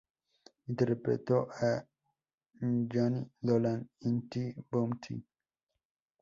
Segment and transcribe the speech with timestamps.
[0.67, 1.85] Interpretó a
[2.59, 5.23] Johnny Dolan en "The Bounty".